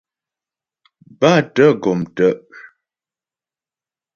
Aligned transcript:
Bátə̀ 1.19 1.71
gɔm 1.81 2.01
tə'. 2.15 2.29